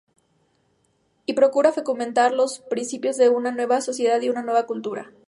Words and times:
Y 1.27 1.33
procura 1.33 1.71
fundamentar 1.71 2.31
los 2.33 2.61
principios 2.61 3.17
de 3.17 3.29
una 3.29 3.51
nueva 3.51 3.81
sociedad 3.81 4.19
y 4.19 4.29
una 4.29 4.41
nueva 4.41 4.65
cultura. 4.65 5.11